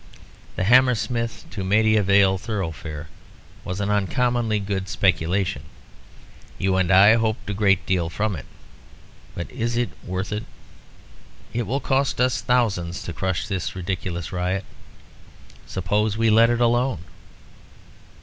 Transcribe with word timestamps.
The 0.55 0.63
Hammersmith 0.63 1.45
to 1.51 1.63
Maida 1.63 2.01
Vale 2.01 2.39
thoroughfare 2.39 3.07
was 3.63 3.79
an 3.79 3.91
uncommonly 3.91 4.59
good 4.59 4.89
speculation. 4.89 5.61
You 6.57 6.75
and 6.77 6.89
I 6.89 7.17
hoped 7.17 7.47
a 7.51 7.53
great 7.53 7.85
deal 7.85 8.09
from 8.09 8.35
it. 8.35 8.47
But 9.35 9.51
is 9.51 9.77
it 9.77 9.89
worth 10.03 10.31
it? 10.31 10.45
It 11.53 11.67
will 11.67 11.79
cost 11.81 12.19
us 12.19 12.41
thousands 12.41 13.03
to 13.03 13.13
crush 13.13 13.47
this 13.47 13.75
ridiculous 13.75 14.31
riot. 14.31 14.65
Suppose 15.67 16.17
we 16.17 16.31
let 16.31 16.49
it 16.49 16.61
alone?" 16.61 17.01